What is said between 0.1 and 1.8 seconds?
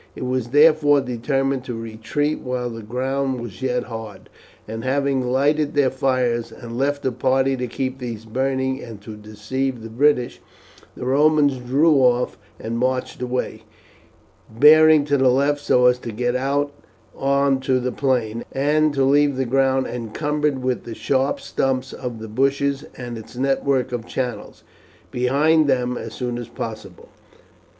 It was therefore determined to